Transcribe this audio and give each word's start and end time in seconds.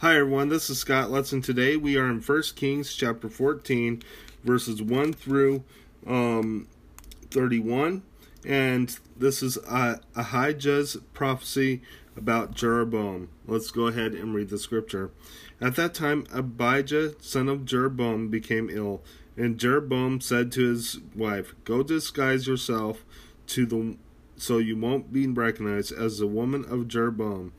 Hi 0.00 0.16
everyone, 0.16 0.48
this 0.48 0.70
is 0.70 0.78
Scott 0.78 1.10
Lutz, 1.10 1.30
and 1.30 1.44
today 1.44 1.76
we 1.76 1.98
are 1.98 2.08
in 2.08 2.22
1 2.22 2.42
Kings 2.56 2.94
chapter 2.94 3.28
14, 3.28 4.02
verses 4.42 4.80
1 4.80 5.12
through 5.12 5.62
um, 6.06 6.68
31, 7.30 8.02
and 8.42 8.98
this 9.14 9.42
is 9.42 9.58
uh, 9.68 9.96
Ahijah's 10.16 10.96
prophecy 11.12 11.82
about 12.16 12.54
Jeroboam. 12.54 13.28
Let's 13.46 13.70
go 13.70 13.88
ahead 13.88 14.14
and 14.14 14.34
read 14.34 14.48
the 14.48 14.56
scripture. 14.56 15.10
At 15.60 15.76
that 15.76 15.92
time, 15.92 16.26
Abijah, 16.32 17.22
son 17.22 17.50
of 17.50 17.66
Jeroboam, 17.66 18.28
became 18.28 18.70
ill, 18.70 19.02
and 19.36 19.58
Jeroboam 19.58 20.22
said 20.22 20.50
to 20.52 20.66
his 20.66 20.98
wife, 21.14 21.54
Go 21.64 21.82
disguise 21.82 22.46
yourself 22.46 23.04
to 23.48 23.66
the 23.66 23.96
so 24.38 24.56
you 24.56 24.78
won't 24.78 25.12
be 25.12 25.26
recognized 25.26 25.92
as 25.92 26.16
the 26.16 26.26
woman 26.26 26.64
of 26.64 26.88
Jeroboam 26.88 27.52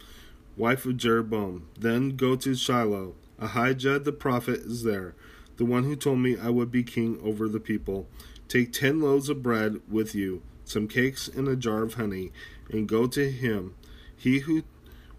wife 0.58 0.86
of 0.86 0.98
Jeroboam. 0.98 1.68
Then 1.78 2.16
go 2.16 2.36
to 2.36 2.56
Shiloh. 2.56 3.16
Ahijah 3.40 4.00
the 4.00 4.12
prophet 4.12 4.60
is 4.62 4.84
there, 4.84 5.16
the 5.58 5.66
one 5.66 5.84
who 5.84 5.96
told 5.96 6.20
me 6.20 6.38
I 6.38 6.50
would 6.50 6.72
be 6.72 6.84
king 6.84 7.20
over 7.24 7.48
the 7.48 7.60
people. 7.60 8.08
Take 8.48 8.72
ten 8.72 9.00
loaves 9.00 9.30
of 9.30 9.42
bread 9.42 9.82
with 9.90 10.14
you, 10.14 10.44
some 10.64 10.88
cakes, 10.88 11.28
and 11.28 11.48
a 11.48 11.56
jar 11.56 11.82
of 11.84 11.96
honey, 11.96 12.32
and 12.70 12.88
go 12.88 13.08
to 13.08 13.32
him. 13.32 13.76
He 14.16 14.40
who 14.40 14.64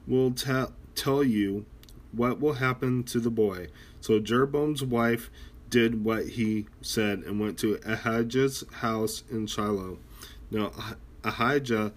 will 0.06 0.32
ta- 0.32 0.72
tell 0.94 1.24
you 1.24 1.66
what 2.12 2.40
will 2.40 2.54
happen 2.54 3.02
to 3.04 3.18
the 3.18 3.30
boy. 3.30 3.68
So 4.00 4.20
Jeroboam's 4.20 4.84
wife 4.84 5.30
did 5.70 6.04
what 6.04 6.26
he 6.28 6.66
said 6.82 7.20
and 7.20 7.40
went 7.40 7.58
to 7.60 7.80
Ahijah's 7.84 8.62
house 8.74 9.24
in 9.30 9.46
Shiloh. 9.46 9.98
Now 10.50 10.72
Ahijah 11.24 11.92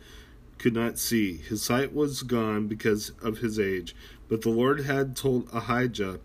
could 0.57 0.73
not 0.73 0.97
see. 0.97 1.37
His 1.37 1.61
sight 1.61 1.93
was 1.93 2.23
gone 2.23 2.67
because 2.67 3.11
of 3.21 3.39
his 3.39 3.59
age. 3.59 3.95
But 4.27 4.41
the 4.41 4.49
Lord 4.49 4.81
had 4.81 5.15
told 5.15 5.49
Ahijah, 5.53 6.19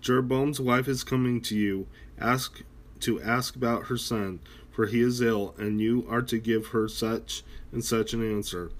Jeroboam's 0.00 0.60
wife 0.60 0.88
is 0.88 1.04
coming 1.04 1.40
to 1.42 1.56
you, 1.56 1.86
ask 2.18 2.62
to 3.00 3.20
ask 3.22 3.56
about 3.56 3.86
her 3.86 3.96
son, 3.96 4.40
for 4.70 4.86
he 4.86 5.00
is 5.00 5.20
ill, 5.20 5.54
and 5.58 5.80
you 5.80 6.06
are 6.08 6.22
to 6.22 6.38
give 6.38 6.68
her 6.68 6.88
such 6.88 7.42
and 7.72 7.84
such 7.84 8.12
an 8.12 8.28
answer. 8.28 8.70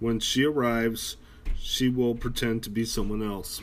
When 0.00 0.20
she 0.20 0.44
arrives, 0.44 1.16
she 1.58 1.88
will 1.88 2.14
pretend 2.14 2.62
to 2.62 2.70
be 2.70 2.84
someone 2.84 3.22
else. 3.22 3.62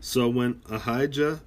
So 0.00 0.28
when 0.28 0.62
Ahijah 0.70 1.40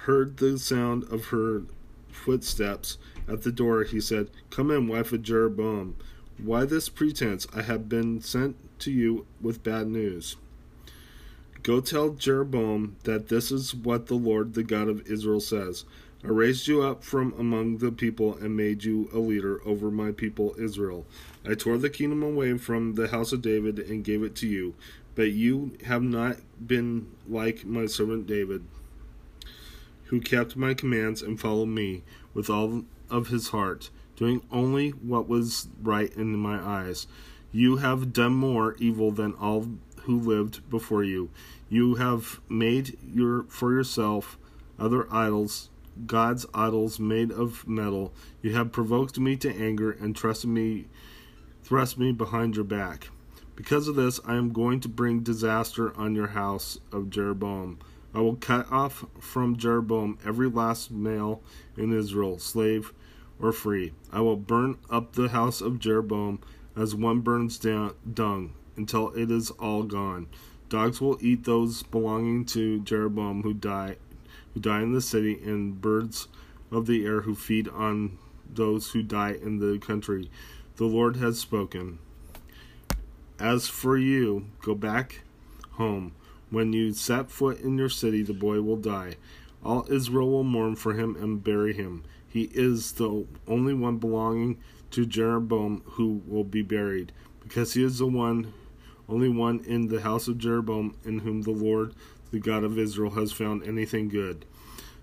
heard 0.00 0.36
the 0.36 0.58
sound 0.58 1.04
of 1.12 1.26
her 1.26 1.62
footsteps 2.10 2.98
at 3.26 3.42
the 3.42 3.52
door, 3.52 3.84
he 3.84 4.00
said, 4.00 4.30
Come 4.50 4.70
in, 4.70 4.88
wife 4.88 5.12
of 5.12 5.22
Jeroboam. 5.22 5.96
Why 6.42 6.64
this 6.64 6.88
pretense? 6.88 7.48
I 7.52 7.62
have 7.62 7.88
been 7.88 8.20
sent 8.20 8.56
to 8.80 8.92
you 8.92 9.26
with 9.40 9.64
bad 9.64 9.88
news. 9.88 10.36
Go 11.64 11.80
tell 11.80 12.10
Jeroboam 12.10 12.96
that 13.02 13.28
this 13.28 13.50
is 13.50 13.74
what 13.74 14.06
the 14.06 14.14
Lord, 14.14 14.54
the 14.54 14.62
God 14.62 14.88
of 14.88 15.04
Israel, 15.10 15.40
says 15.40 15.84
I 16.24 16.28
raised 16.28 16.68
you 16.68 16.82
up 16.82 17.02
from 17.02 17.34
among 17.38 17.78
the 17.78 17.90
people 17.90 18.36
and 18.36 18.56
made 18.56 18.84
you 18.84 19.08
a 19.12 19.18
leader 19.18 19.60
over 19.64 19.90
my 19.90 20.12
people 20.12 20.54
Israel. 20.58 21.06
I 21.44 21.54
tore 21.54 21.76
the 21.76 21.90
kingdom 21.90 22.22
away 22.22 22.56
from 22.58 22.94
the 22.94 23.08
house 23.08 23.32
of 23.32 23.42
David 23.42 23.80
and 23.80 24.04
gave 24.04 24.22
it 24.22 24.36
to 24.36 24.46
you, 24.46 24.74
but 25.16 25.32
you 25.32 25.76
have 25.86 26.02
not 26.02 26.36
been 26.64 27.08
like 27.28 27.64
my 27.64 27.86
servant 27.86 28.28
David, 28.28 28.64
who 30.04 30.20
kept 30.20 30.56
my 30.56 30.72
commands 30.72 31.20
and 31.20 31.40
followed 31.40 31.68
me 31.68 32.02
with 32.32 32.48
all 32.48 32.84
of 33.10 33.28
his 33.28 33.48
heart 33.48 33.90
doing 34.18 34.42
only 34.50 34.90
what 34.90 35.28
was 35.28 35.68
right 35.80 36.12
in 36.16 36.36
my 36.36 36.58
eyes. 36.58 37.06
You 37.52 37.76
have 37.76 38.12
done 38.12 38.34
more 38.34 38.74
evil 38.78 39.12
than 39.12 39.34
all 39.34 39.68
who 40.02 40.18
lived 40.18 40.68
before 40.68 41.04
you. 41.04 41.30
You 41.68 41.94
have 41.94 42.40
made 42.48 42.98
your 43.02 43.44
for 43.44 43.72
yourself 43.72 44.36
other 44.78 45.06
idols, 45.12 45.70
God's 46.06 46.46
idols 46.52 46.98
made 46.98 47.30
of 47.30 47.66
metal. 47.68 48.12
You 48.42 48.54
have 48.54 48.72
provoked 48.72 49.18
me 49.18 49.36
to 49.36 49.54
anger 49.54 49.92
and 49.92 50.16
trusted 50.16 50.50
me 50.50 50.86
thrust 51.62 51.98
me 51.98 52.10
behind 52.10 52.56
your 52.56 52.64
back. 52.64 53.10
Because 53.54 53.88
of 53.88 53.94
this, 53.94 54.18
I 54.24 54.36
am 54.36 54.52
going 54.52 54.80
to 54.80 54.88
bring 54.88 55.20
disaster 55.20 55.94
on 55.96 56.14
your 56.14 56.28
house 56.28 56.78
of 56.90 57.10
Jeroboam. 57.10 57.78
I 58.14 58.20
will 58.20 58.36
cut 58.36 58.70
off 58.72 59.04
from 59.20 59.56
Jeroboam 59.56 60.18
every 60.24 60.48
last 60.48 60.90
male 60.90 61.42
in 61.76 61.92
Israel, 61.92 62.38
slave 62.38 62.92
or 63.40 63.52
free. 63.52 63.92
I 64.12 64.20
will 64.20 64.36
burn 64.36 64.78
up 64.90 65.12
the 65.12 65.28
house 65.28 65.60
of 65.60 65.78
Jeroboam 65.78 66.40
as 66.76 66.94
one 66.94 67.20
burns 67.20 67.58
down 67.58 67.94
dung 68.12 68.52
until 68.76 69.10
it 69.10 69.30
is 69.30 69.50
all 69.52 69.82
gone. 69.82 70.28
Dogs 70.68 71.00
will 71.00 71.18
eat 71.20 71.44
those 71.44 71.82
belonging 71.82 72.44
to 72.46 72.80
Jeroboam 72.80 73.42
who 73.42 73.54
die 73.54 73.96
who 74.54 74.60
die 74.60 74.82
in 74.82 74.92
the 74.92 75.00
city, 75.00 75.40
and 75.44 75.80
birds 75.80 76.28
of 76.70 76.86
the 76.86 77.04
air 77.04 77.22
who 77.22 77.34
feed 77.34 77.68
on 77.68 78.18
those 78.52 78.90
who 78.90 79.02
die 79.02 79.32
in 79.32 79.58
the 79.58 79.78
country. 79.78 80.30
The 80.76 80.84
Lord 80.84 81.16
has 81.16 81.38
spoken. 81.38 81.98
As 83.38 83.68
for 83.68 83.96
you, 83.96 84.46
go 84.62 84.74
back 84.74 85.20
home. 85.72 86.12
When 86.50 86.72
you 86.72 86.92
set 86.92 87.30
foot 87.30 87.60
in 87.60 87.78
your 87.78 87.88
city, 87.88 88.22
the 88.22 88.32
boy 88.32 88.62
will 88.62 88.76
die. 88.76 89.16
All 89.64 89.86
Israel 89.90 90.30
will 90.30 90.44
mourn 90.44 90.76
for 90.76 90.94
him 90.94 91.16
and 91.16 91.42
bury 91.42 91.74
him. 91.74 92.04
He 92.28 92.50
is 92.54 92.92
the 92.92 93.26
only 93.46 93.74
one 93.74 93.98
belonging 93.98 94.58
to 94.90 95.06
Jeroboam 95.06 95.82
who 95.84 96.22
will 96.26 96.44
be 96.44 96.62
buried, 96.62 97.12
because 97.40 97.74
he 97.74 97.82
is 97.82 97.98
the 97.98 98.06
one, 98.06 98.52
only 99.08 99.28
one 99.28 99.60
in 99.66 99.88
the 99.88 100.02
house 100.02 100.28
of 100.28 100.38
Jeroboam 100.38 100.96
in 101.04 101.20
whom 101.20 101.42
the 101.42 101.50
Lord, 101.50 101.94
the 102.30 102.38
God 102.38 102.64
of 102.64 102.78
Israel, 102.78 103.12
has 103.12 103.32
found 103.32 103.62
anything 103.64 104.08
good. 104.08 104.44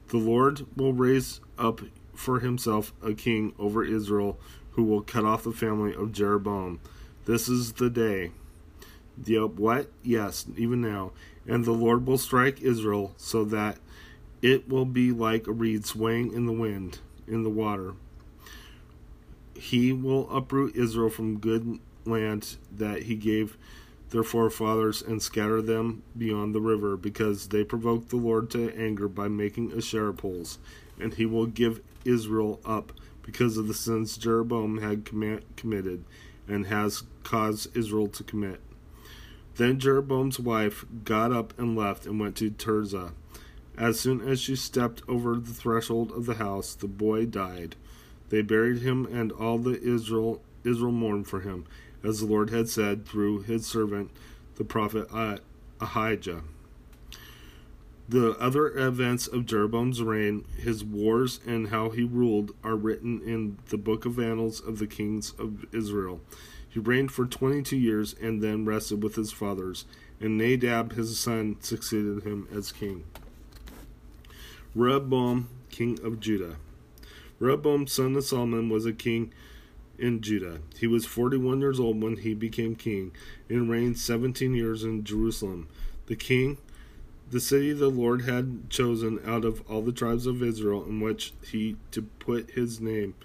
The 0.09 0.17
Lord 0.17 0.65
will 0.75 0.93
raise 0.93 1.41
up 1.57 1.81
for 2.13 2.39
himself 2.39 2.93
a 3.03 3.13
king 3.13 3.53
over 3.59 3.83
Israel 3.83 4.39
who 4.71 4.83
will 4.83 5.01
cut 5.01 5.25
off 5.25 5.43
the 5.43 5.51
family 5.51 5.93
of 5.93 6.11
Jeroboam. 6.11 6.79
This 7.25 7.49
is 7.49 7.73
the 7.73 7.89
day. 7.89 8.31
The 9.17 9.47
what? 9.47 9.89
Yes, 10.03 10.45
even 10.57 10.81
now. 10.81 11.11
And 11.47 11.65
the 11.65 11.71
Lord 11.71 12.05
will 12.05 12.17
strike 12.17 12.61
Israel 12.61 13.13
so 13.17 13.43
that 13.45 13.77
it 14.41 14.69
will 14.69 14.85
be 14.85 15.11
like 15.11 15.47
a 15.47 15.51
reed 15.51 15.85
swaying 15.85 16.33
in 16.33 16.45
the 16.45 16.53
wind 16.53 16.99
in 17.27 17.43
the 17.43 17.49
water. 17.49 17.93
He 19.55 19.93
will 19.93 20.29
uproot 20.29 20.75
Israel 20.75 21.09
from 21.09 21.39
good 21.39 21.79
land 22.05 22.57
that 22.71 23.03
he 23.03 23.15
gave 23.15 23.57
their 24.11 24.23
forefathers 24.23 25.01
and 25.01 25.21
scatter 25.21 25.61
them 25.61 26.03
beyond 26.17 26.53
the 26.53 26.61
river, 26.61 26.95
because 26.95 27.47
they 27.47 27.63
provoked 27.63 28.09
the 28.09 28.15
Lord 28.17 28.49
to 28.51 28.73
anger 28.77 29.07
by 29.07 29.27
making 29.27 29.73
Asherah 29.75 30.13
poles. 30.13 30.59
And 30.99 31.13
he 31.15 31.25
will 31.25 31.47
give 31.47 31.81
Israel 32.05 32.59
up 32.63 32.91
because 33.23 33.57
of 33.57 33.67
the 33.67 33.73
sins 33.73 34.17
Jeroboam 34.17 34.77
had 34.77 35.03
committed 35.03 36.05
and 36.47 36.67
has 36.67 37.03
caused 37.23 37.75
Israel 37.75 38.07
to 38.09 38.23
commit. 38.23 38.61
Then 39.55 39.79
Jeroboam's 39.79 40.39
wife 40.39 40.85
got 41.03 41.31
up 41.31 41.57
and 41.57 41.75
left 41.75 42.05
and 42.05 42.19
went 42.19 42.35
to 42.37 42.51
Tirzah. 42.51 43.13
As 43.77 43.99
soon 43.99 44.21
as 44.21 44.39
she 44.39 44.55
stepped 44.55 45.01
over 45.07 45.35
the 45.35 45.53
threshold 45.53 46.11
of 46.11 46.25
the 46.25 46.35
house, 46.35 46.75
the 46.75 46.87
boy 46.87 47.25
died. 47.25 47.75
They 48.29 48.41
buried 48.41 48.81
him, 48.81 49.05
and 49.05 49.31
all 49.31 49.57
the 49.57 49.81
Israel 49.81 50.41
Israel 50.63 50.91
mourned 50.91 51.27
for 51.27 51.41
him, 51.41 51.65
as 52.03 52.19
the 52.19 52.25
Lord 52.25 52.49
had 52.49 52.69
said 52.69 53.05
through 53.05 53.41
his 53.41 53.65
servant 53.67 54.11
the 54.55 54.63
prophet 54.63 55.07
Ahijah. 55.79 56.41
The 58.07 58.31
other 58.39 58.67
events 58.77 59.27
of 59.27 59.45
Jeroboam's 59.45 60.01
reign, 60.01 60.45
his 60.57 60.83
wars, 60.83 61.39
and 61.45 61.69
how 61.69 61.89
he 61.89 62.03
ruled 62.03 62.55
are 62.63 62.75
written 62.75 63.21
in 63.21 63.57
the 63.69 63.77
book 63.77 64.05
of 64.05 64.19
annals 64.19 64.59
of 64.59 64.79
the 64.79 64.87
kings 64.87 65.33
of 65.37 65.65
Israel. 65.73 66.21
He 66.67 66.79
reigned 66.79 67.11
for 67.11 67.25
twenty 67.25 67.61
two 67.61 67.77
years 67.77 68.15
and 68.21 68.41
then 68.41 68.65
rested 68.65 69.03
with 69.03 69.15
his 69.15 69.31
fathers, 69.31 69.85
and 70.19 70.37
Nadab 70.37 70.93
his 70.93 71.19
son 71.19 71.57
succeeded 71.59 72.23
him 72.23 72.47
as 72.53 72.71
king. 72.71 73.03
Rehoboam, 74.75 75.47
king 75.69 75.97
of 76.03 76.19
Judah. 76.19 76.57
Rehoboam, 77.39 77.87
son 77.87 78.15
of 78.17 78.25
Solomon, 78.25 78.67
was 78.67 78.85
a 78.85 78.91
king 78.91 79.33
in 79.97 80.21
Judah. 80.21 80.59
He 80.77 80.85
was 80.85 81.05
41 81.05 81.61
years 81.61 81.79
old 81.79 82.01
when 82.01 82.17
he 82.17 82.33
became 82.33 82.75
king 82.75 83.11
and 83.49 83.69
reigned 83.69 83.97
17 83.97 84.53
years 84.53 84.83
in 84.83 85.05
Jerusalem. 85.05 85.69
The 86.07 86.17
king, 86.17 86.57
the 87.31 87.39
city 87.39 87.71
the 87.71 87.89
Lord 87.89 88.23
had 88.23 88.69
chosen 88.69 89.19
out 89.25 89.45
of 89.45 89.63
all 89.69 89.81
the 89.81 89.93
tribes 89.93 90.27
of 90.27 90.43
Israel 90.43 90.83
in 90.83 90.99
which 90.99 91.33
he 91.49 91.77
to 91.91 92.01
put 92.01 92.51
his 92.51 92.81
name. 92.81 93.15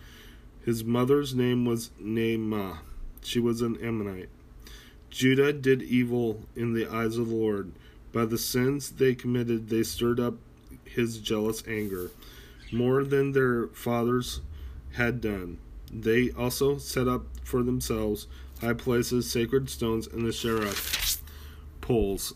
His 0.65 0.85
mother's 0.85 1.35
name 1.35 1.65
was 1.65 1.91
Naamah. 2.01 2.79
She 3.23 3.41
was 3.41 3.61
an 3.61 3.77
Ammonite. 3.83 4.29
Judah 5.11 5.53
did 5.53 5.83
evil 5.83 6.45
in 6.55 6.75
the 6.75 6.87
eyes 6.87 7.19
of 7.19 7.29
the 7.29 7.35
Lord. 7.35 7.73
By 8.13 8.25
the 8.25 8.39
sins 8.39 8.91
they 8.91 9.15
committed, 9.15 9.69
they 9.69 9.83
stirred 9.83 10.21
up 10.21 10.35
his 10.95 11.19
jealous 11.19 11.63
anger, 11.67 12.11
more 12.73 13.05
than 13.05 13.33
their 13.33 13.69
fathers 13.69 14.41
had 14.93 15.21
done. 15.21 15.59
They 15.93 16.31
also 16.31 16.79
set 16.79 17.09
up 17.09 17.25
for 17.43 17.63
themselves 17.63 18.27
high 18.61 18.75
places, 18.75 19.31
sacred 19.31 19.71
stones, 19.71 20.07
and 20.07 20.25
the 20.25 20.29
Asherah 20.29 20.75
poles. 21.81 22.35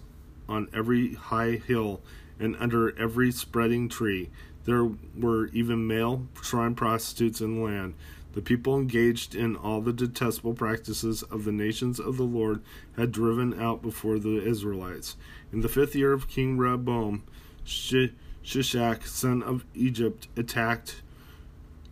on 0.49 0.69
every 0.75 1.15
high 1.15 1.53
hill 1.53 2.03
and 2.39 2.57
under 2.59 2.99
every 2.99 3.31
spreading 3.33 3.89
tree. 3.89 4.29
There 4.65 4.91
were 5.17 5.47
even 5.49 5.87
male 5.87 6.27
shrine 6.43 6.75
prostitutes 6.75 7.41
in 7.41 7.57
the 7.57 7.63
land. 7.63 7.95
The 8.33 8.43
people 8.43 8.77
engaged 8.77 9.35
in 9.35 9.55
all 9.55 9.81
the 9.81 9.93
detestable 9.93 10.55
practices 10.55 11.23
of 11.23 11.45
the 11.45 11.53
nations 11.53 12.01
of 12.01 12.17
the 12.17 12.25
Lord 12.25 12.63
had 12.97 13.13
driven 13.13 13.59
out 13.59 13.81
before 13.81 14.19
the 14.19 14.45
Israelites. 14.45 15.17
In 15.53 15.61
the 15.61 15.69
fifth 15.69 15.95
year 15.95 16.13
of 16.13 16.29
King 16.29 16.59
Rehoboam, 16.59 17.23
Shishak, 18.45 19.07
son 19.07 19.43
of 19.43 19.65
Egypt, 19.75 20.29
attacked 20.37 21.03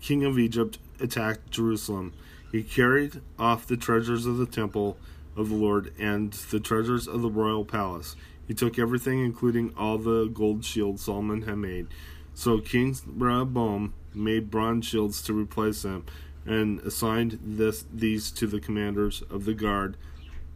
king 0.01 0.25
of 0.25 0.39
Egypt, 0.39 0.79
attacked 1.01 1.51
Jerusalem. 1.51 2.13
He 2.51 2.63
carried 2.63 3.23
off 3.39 3.67
the 3.67 3.77
treasures 3.77 4.27
of 4.27 4.37
the 4.37 4.47
temple 4.47 4.99
of 5.37 5.49
the 5.49 5.55
Lord 5.55 5.95
and 5.99 6.33
the 6.33 6.61
treasures 6.61 7.09
of 7.09 7.23
the 7.23 7.31
royal 7.31 7.65
palace. 7.65 8.17
He 8.47 8.53
took 8.53 8.79
everything, 8.79 9.25
including 9.25 9.73
all 9.77 9.97
the 9.97 10.27
gold 10.27 10.65
shields 10.65 11.05
Solomon 11.05 11.43
had 11.43 11.57
made. 11.57 11.87
So 12.35 12.59
King 12.59 12.97
Rehoboam 13.07 13.95
made 14.15 14.51
bronze 14.51 14.87
shields 14.87 15.23
to 15.23 15.33
replace 15.33 15.83
them, 15.83 16.05
and 16.45 16.81
assigned 16.81 17.39
this, 17.43 17.85
these 17.93 18.31
to 18.33 18.47
the 18.47 18.61
commanders 18.61 19.23
of 19.31 19.45
the 19.45 19.55
guard 19.55 19.97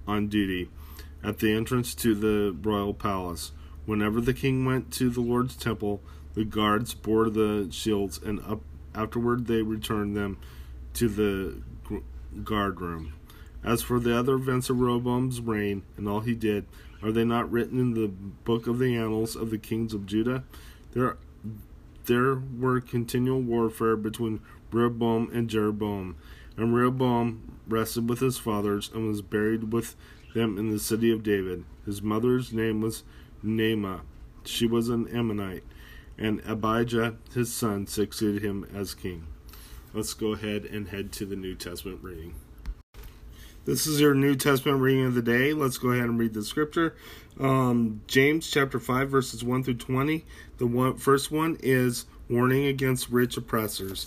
on 0.07 0.27
duty 0.27 0.69
at 1.23 1.39
the 1.39 1.53
entrance 1.53 1.95
to 1.95 2.15
the 2.15 2.55
royal 2.61 2.93
palace. 2.93 3.53
Whenever 3.87 4.21
the 4.21 4.35
king 4.35 4.65
went 4.65 4.93
to 4.93 5.09
the 5.09 5.21
Lord's 5.21 5.57
temple, 5.57 6.03
the 6.35 6.45
guards 6.45 6.93
bore 6.93 7.31
the 7.31 7.69
shields, 7.71 8.21
and 8.23 8.41
up, 8.41 8.61
afterward 8.95 9.47
they 9.47 9.63
returned 9.63 10.17
them 10.17 10.37
to 10.95 11.09
the 11.09 11.63
guard 12.43 12.81
room. 12.81 13.15
As 13.65 13.83
for 13.83 13.99
the 13.99 14.17
other 14.17 14.35
events 14.35 14.69
of 14.69 14.81
Rehoboam's 14.81 15.41
reign 15.41 15.83
and 15.97 16.09
all 16.09 16.21
he 16.21 16.35
did, 16.35 16.67
are 17.03 17.13
they 17.13 17.25
not 17.25 17.51
written 17.51 17.79
in 17.79 17.95
the 17.95 18.09
book 18.09 18.67
of 18.67 18.79
the 18.79 18.97
annals 18.97 19.37
of 19.37 19.51
the 19.51 19.59
kings 19.59 19.95
of 19.95 20.07
Judah? 20.07 20.45
There, 20.93 21.17
there 22.07 22.35
were 22.35 22.81
continual 22.81 23.41
warfare 23.41 23.97
between 23.97 24.41
Rehoboam 24.73 25.31
and 25.33 25.49
Jeroboam, 25.49 26.17
and 26.57 26.75
Rehoboam 26.75 27.59
rested 27.69 28.09
with 28.09 28.21
his 28.21 28.39
fathers 28.39 28.91
and 28.95 29.09
was 29.09 29.23
buried 29.23 29.73
with 29.73 29.95
them 30.35 30.59
in 30.59 30.71
the 30.71 30.79
city 30.79 31.11
of 31.11 31.23
David. 31.23 31.65
His 31.85 32.03
mother's 32.03 32.53
name 32.53 32.81
was 32.81 33.05
Naamah; 33.45 34.01
she 34.45 34.67
was 34.67 34.89
an 34.89 35.09
Ammonite, 35.09 35.65
and 36.19 36.41
Abijah 36.47 37.17
his 37.35 37.53
son 37.53 37.87
succeeded 37.87 38.43
him 38.43 38.67
as 38.75 38.95
king. 38.95 39.27
Let's 39.93 40.15
go 40.15 40.33
ahead 40.33 40.65
and 40.65 40.89
head 40.89 41.13
to 41.13 41.27
the 41.27 41.37
New 41.37 41.55
Testament 41.55 42.01
reading. 42.03 42.35
This 43.65 43.87
is 43.87 44.01
your 44.01 44.15
New 44.15 44.37
Testament 44.37 44.81
reading 44.81 45.07
of 45.07 45.15
the 45.15 45.23
day. 45.23 45.53
Let's 45.53 45.79
go 45.79 45.89
ahead 45.89 46.05
and 46.05 46.19
read 46.19 46.35
the 46.35 46.45
scripture. 46.45 46.95
Um, 47.41 48.01
James 48.07 48.49
chapter 48.49 48.79
5, 48.79 49.11
verses 49.11 49.43
1 49.43 49.65
through 49.65 49.75
20. 49.75 50.25
The 50.59 50.67
one, 50.67 50.97
first 50.97 51.33
one 51.33 51.57
is 51.61 52.05
warning 52.31 52.67
against 52.67 53.09
rich 53.09 53.37
oppressors. 53.37 54.07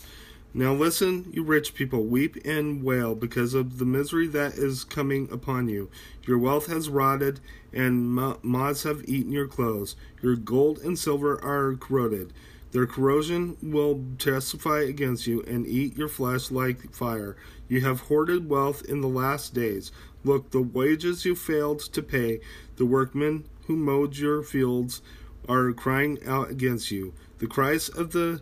Now 0.52 0.74
listen, 0.74 1.30
you 1.32 1.44
rich 1.44 1.76
people, 1.76 2.06
weep 2.06 2.36
and 2.44 2.84
wail 2.84 3.14
because 3.14 3.54
of 3.54 3.78
the 3.78 3.86
misery 3.86 4.28
that 4.30 4.54
is 4.54 4.84
coming 4.84 5.30
upon 5.32 5.70
you. 5.70 5.92
Your 6.26 6.40
wealth 6.40 6.66
has 6.68 6.90
rotted, 6.90 7.40
and 7.72 8.10
moths 8.42 8.84
have 8.84 9.08
eaten 9.08 9.32
your 9.32 9.48
clothes. 9.48 9.96
Your 10.24 10.36
gold 10.36 10.80
and 10.80 10.98
silver 10.98 11.40
are 11.44 11.76
corroded. 11.76 12.34
Their 12.72 12.88
corrosion 12.88 13.58
will 13.62 14.04
testify 14.18 14.82
against 14.82 15.28
you 15.28 15.44
and 15.44 15.68
eat 15.68 15.98
your 15.98 16.08
flesh 16.08 16.50
like 16.50 16.94
fire. 16.94 17.36
You 17.68 17.82
have 17.82 18.02
hoarded 18.02 18.50
wealth 18.50 18.84
in 18.86 19.02
the 19.02 19.08
last 19.08 19.54
days. 19.54 19.92
Look, 20.24 20.50
the 20.50 20.62
wages 20.62 21.26
you 21.26 21.36
failed 21.36 21.80
to 21.80 22.02
pay, 22.02 22.42
the 22.78 22.86
workmen 22.86 23.46
who 23.68 23.76
mowed 23.76 24.18
your 24.18 24.42
fields 24.42 25.02
are 25.48 25.72
crying 25.74 26.20
out 26.26 26.50
against 26.50 26.90
you. 26.90 27.14
The 27.38 27.48
cries 27.48 27.90
of 27.90 28.12
the 28.12 28.42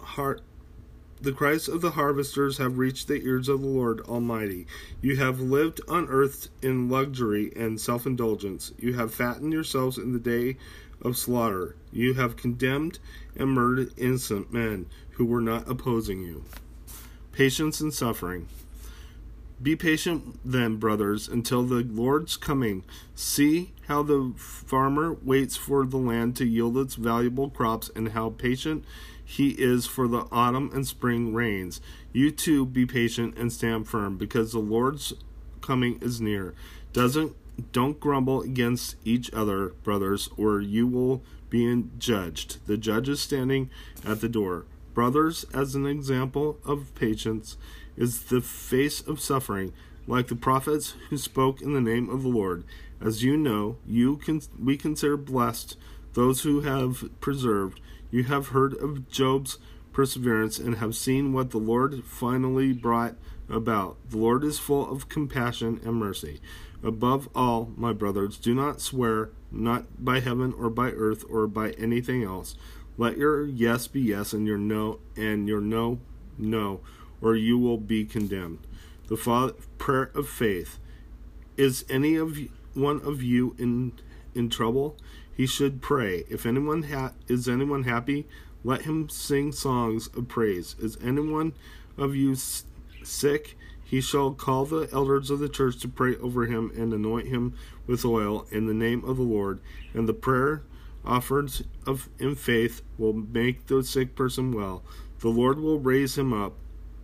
heart 0.00 0.42
the 1.20 1.32
cries 1.32 1.68
of 1.68 1.82
the 1.82 1.90
harvesters 1.90 2.58
have 2.58 2.78
reached 2.78 3.06
the 3.06 3.22
ears 3.22 3.48
of 3.48 3.60
the 3.60 3.66
Lord 3.66 4.00
Almighty. 4.02 4.66
You 5.02 5.16
have 5.16 5.40
lived 5.40 5.80
on 5.86 6.08
earth 6.08 6.48
in 6.62 6.88
luxury 6.88 7.52
and 7.54 7.80
self 7.80 8.06
indulgence. 8.06 8.72
You 8.78 8.94
have 8.94 9.12
fattened 9.12 9.52
yourselves 9.52 9.98
in 9.98 10.12
the 10.12 10.18
day 10.18 10.56
of 11.02 11.18
slaughter. 11.18 11.76
You 11.92 12.14
have 12.14 12.36
condemned 12.36 12.98
and 13.36 13.50
murdered 13.50 13.92
innocent 13.98 14.52
men 14.52 14.86
who 15.12 15.26
were 15.26 15.42
not 15.42 15.68
opposing 15.68 16.22
you. 16.22 16.44
Patience 17.32 17.80
and 17.80 17.92
suffering. 17.92 18.48
Be 19.62 19.76
patient 19.76 20.40
then, 20.42 20.76
brothers, 20.76 21.28
until 21.28 21.64
the 21.64 21.84
Lord's 21.84 22.38
coming. 22.38 22.82
See 23.14 23.72
how 23.88 24.02
the 24.02 24.32
farmer 24.36 25.12
waits 25.22 25.56
for 25.56 25.84
the 25.84 25.98
land 25.98 26.34
to 26.36 26.46
yield 26.46 26.78
its 26.78 26.94
valuable 26.94 27.50
crops, 27.50 27.90
and 27.94 28.10
how 28.10 28.30
patient 28.30 28.86
he 29.30 29.50
is 29.50 29.86
for 29.86 30.08
the 30.08 30.26
autumn 30.32 30.70
and 30.74 30.84
spring 30.84 31.32
rains. 31.32 31.80
You 32.12 32.32
too 32.32 32.66
be 32.66 32.84
patient 32.84 33.38
and 33.38 33.52
stand 33.52 33.86
firm, 33.86 34.16
because 34.16 34.50
the 34.50 34.58
Lord's 34.58 35.12
coming 35.60 36.00
is 36.02 36.20
near. 36.20 36.52
Doesn't 36.92 37.36
don't 37.70 38.00
grumble 38.00 38.42
against 38.42 38.96
each 39.04 39.32
other, 39.32 39.68
brothers, 39.84 40.30
or 40.36 40.60
you 40.60 40.88
will 40.88 41.22
be 41.48 41.84
judged. 41.98 42.66
The 42.66 42.76
judge 42.76 43.08
is 43.08 43.20
standing 43.20 43.70
at 44.04 44.20
the 44.20 44.28
door. 44.28 44.64
Brothers, 44.94 45.44
as 45.54 45.76
an 45.76 45.86
example 45.86 46.58
of 46.64 46.92
patience, 46.96 47.56
is 47.96 48.24
the 48.24 48.40
face 48.40 49.00
of 49.00 49.20
suffering, 49.20 49.72
like 50.08 50.26
the 50.26 50.34
prophets 50.34 50.94
who 51.08 51.16
spoke 51.16 51.60
in 51.60 51.72
the 51.72 51.80
name 51.80 52.08
of 52.08 52.22
the 52.24 52.28
Lord. 52.28 52.64
As 53.00 53.22
you 53.22 53.36
know, 53.36 53.76
you 53.86 54.16
can 54.16 54.42
we 54.58 54.76
consider 54.76 55.16
blessed 55.16 55.76
those 56.14 56.42
who 56.42 56.62
have 56.62 57.08
preserved. 57.20 57.80
You 58.10 58.24
have 58.24 58.48
heard 58.48 58.74
of 58.74 59.08
Job's 59.08 59.58
perseverance 59.92 60.58
and 60.58 60.76
have 60.76 60.94
seen 60.94 61.32
what 61.32 61.50
the 61.50 61.58
Lord 61.58 62.04
finally 62.04 62.72
brought 62.72 63.16
about. 63.48 63.96
The 64.08 64.18
Lord 64.18 64.44
is 64.44 64.58
full 64.58 64.90
of 64.90 65.08
compassion 65.08 65.80
and 65.84 65.94
mercy. 65.94 66.40
Above 66.82 67.28
all, 67.34 67.72
my 67.76 67.92
brothers, 67.92 68.38
do 68.38 68.54
not 68.54 68.80
swear, 68.80 69.30
not 69.50 70.04
by 70.04 70.20
heaven 70.20 70.54
or 70.56 70.70
by 70.70 70.90
earth 70.90 71.24
or 71.28 71.46
by 71.46 71.70
anything 71.72 72.22
else. 72.22 72.56
Let 72.96 73.18
your 73.18 73.44
yes 73.44 73.86
be 73.86 74.00
yes 74.00 74.32
and 74.32 74.46
your 74.46 74.58
no 74.58 75.00
and 75.16 75.48
your 75.48 75.60
no 75.60 76.00
no, 76.40 76.80
or 77.20 77.36
you 77.36 77.58
will 77.58 77.78
be 77.78 78.04
condemned. 78.04 78.66
The 79.08 79.16
father, 79.16 79.54
prayer 79.78 80.10
of 80.14 80.28
faith. 80.28 80.78
Is 81.56 81.84
any 81.90 82.16
of 82.16 82.38
one 82.74 83.00
of 83.02 83.22
you 83.22 83.54
in 83.58 83.92
in 84.34 84.48
trouble? 84.48 84.96
He 85.40 85.46
should 85.46 85.80
pray. 85.80 86.24
If 86.28 86.44
anyone 86.44 86.82
ha- 86.82 87.14
is 87.26 87.48
anyone 87.48 87.84
happy, 87.84 88.26
let 88.62 88.82
him 88.82 89.08
sing 89.08 89.52
songs 89.52 90.08
of 90.08 90.28
praise. 90.28 90.76
Is 90.78 90.98
anyone 91.02 91.54
of 91.96 92.14
you 92.14 92.32
s- 92.32 92.66
sick? 93.02 93.56
He 93.82 94.02
shall 94.02 94.34
call 94.34 94.66
the 94.66 94.86
elders 94.92 95.30
of 95.30 95.38
the 95.38 95.48
church 95.48 95.78
to 95.78 95.88
pray 95.88 96.16
over 96.16 96.44
him 96.44 96.70
and 96.76 96.92
anoint 96.92 97.28
him 97.28 97.54
with 97.86 98.04
oil 98.04 98.46
in 98.50 98.66
the 98.66 98.74
name 98.74 99.02
of 99.02 99.16
the 99.16 99.22
Lord. 99.22 99.60
And 99.94 100.06
the 100.06 100.12
prayer 100.12 100.62
offered 101.06 101.50
of 101.86 102.10
in 102.18 102.34
faith 102.34 102.82
will 102.98 103.14
make 103.14 103.66
the 103.66 103.82
sick 103.82 104.14
person 104.14 104.52
well. 104.52 104.82
The 105.20 105.30
Lord 105.30 105.58
will 105.58 105.80
raise 105.80 106.18
him 106.18 106.34
up. 106.34 106.52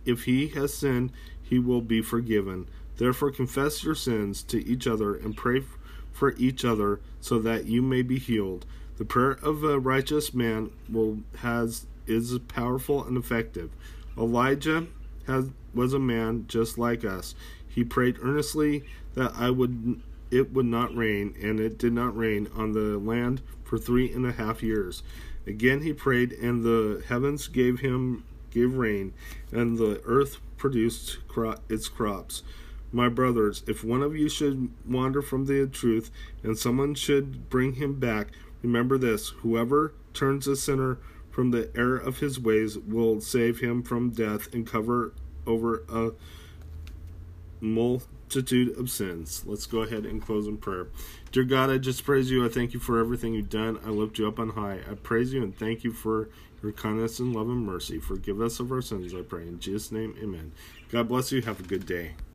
If 0.05 0.25
he 0.25 0.49
has 0.49 0.75
sinned, 0.75 1.11
he 1.41 1.57
will 1.57 1.81
be 1.81 2.03
forgiven. 2.03 2.67
Therefore 2.97 3.31
confess 3.31 3.83
your 3.83 3.95
sins 3.95 4.43
to 4.43 4.63
each 4.63 4.85
other 4.85 5.15
and 5.15 5.35
pray 5.35 5.63
for 6.17 6.33
each 6.37 6.65
other 6.65 6.99
so 7.21 7.37
that 7.37 7.65
you 7.65 7.79
may 7.79 8.01
be 8.01 8.17
healed. 8.17 8.65
The 8.97 9.05
prayer 9.05 9.37
of 9.43 9.63
a 9.63 9.79
righteous 9.79 10.33
man 10.33 10.71
will 10.89 11.19
has 11.37 11.85
is 12.07 12.39
powerful 12.47 13.03
and 13.03 13.15
effective. 13.15 13.69
Elijah 14.17 14.87
has, 15.27 15.51
was 15.75 15.93
a 15.93 15.99
man 15.99 16.45
just 16.47 16.79
like 16.79 17.05
us. 17.05 17.35
He 17.67 17.83
prayed 17.83 18.17
earnestly 18.19 18.83
that 19.13 19.33
I 19.35 19.51
would 19.51 20.01
it 20.31 20.51
would 20.53 20.65
not 20.65 20.95
rain, 20.95 21.35
and 21.41 21.59
it 21.59 21.77
did 21.77 21.93
not 21.93 22.17
rain 22.17 22.49
on 22.55 22.71
the 22.71 22.97
land 22.97 23.41
for 23.63 23.77
three 23.77 24.11
and 24.11 24.25
a 24.25 24.31
half 24.31 24.63
years. 24.63 25.03
Again 25.45 25.81
he 25.81 25.93
prayed, 25.93 26.31
and 26.33 26.63
the 26.63 27.03
heavens 27.07 27.47
gave 27.47 27.81
him 27.81 28.23
gave 28.49 28.73
rain, 28.73 29.13
and 29.51 29.77
the 29.77 30.01
earth 30.05 30.37
produced 30.57 31.19
cro- 31.27 31.59
its 31.69 31.87
crops. 31.87 32.41
My 32.91 33.09
brothers, 33.09 33.63
if 33.67 33.83
one 33.83 34.01
of 34.01 34.15
you 34.15 34.29
should 34.29 34.71
wander 34.87 35.21
from 35.21 35.45
the 35.45 35.67
truth, 35.67 36.09
and 36.43 36.57
someone 36.57 36.95
should 36.95 37.49
bring 37.49 37.73
him 37.73 37.99
back, 37.99 38.29
remember 38.61 38.97
this: 38.97 39.29
whoever 39.41 39.93
turns 40.13 40.47
a 40.47 40.55
sinner 40.55 40.97
from 41.29 41.51
the 41.51 41.69
error 41.75 41.97
of 41.97 42.19
his 42.19 42.39
ways 42.39 42.77
will 42.77 43.21
save 43.21 43.59
him 43.59 43.83
from 43.83 44.09
death 44.09 44.53
and 44.53 44.65
cover 44.65 45.13
over 45.45 45.83
a 45.89 46.11
multitude 47.59 48.77
of 48.77 48.89
sins. 48.89 49.43
Let's 49.45 49.65
go 49.65 49.79
ahead 49.79 50.05
and 50.05 50.21
close 50.21 50.47
in 50.47 50.57
prayer. 50.57 50.87
Dear 51.31 51.43
God, 51.43 51.69
I 51.69 51.77
just 51.77 52.03
praise 52.03 52.31
you. 52.31 52.45
I 52.45 52.49
thank 52.49 52.73
you 52.73 52.79
for 52.79 52.99
everything 52.99 53.33
you've 53.33 53.49
done. 53.49 53.79
I 53.85 53.89
lift 53.89 54.17
you 54.17 54.27
up 54.27 54.39
on 54.39 54.49
high. 54.49 54.79
I 54.89 54.95
praise 54.95 55.33
you 55.33 55.43
and 55.43 55.55
thank 55.55 55.83
you 55.83 55.91
for 55.91 56.29
your 56.63 56.71
kindness 56.71 57.19
and 57.19 57.35
love 57.35 57.49
and 57.49 57.65
mercy. 57.65 57.99
Forgive 57.99 58.41
us 58.41 58.59
of 58.59 58.71
our 58.71 58.81
sins, 58.81 59.13
I 59.13 59.21
pray. 59.21 59.43
In 59.43 59.59
Jesus' 59.59 59.91
name, 59.91 60.15
amen. 60.21 60.51
God 60.89 61.07
bless 61.07 61.31
you. 61.31 61.41
Have 61.43 61.59
a 61.59 61.63
good 61.63 61.85
day. 61.85 62.13